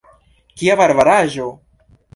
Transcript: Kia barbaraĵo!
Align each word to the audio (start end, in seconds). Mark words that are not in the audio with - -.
Kia 0.61 0.79
barbaraĵo! 0.81 1.51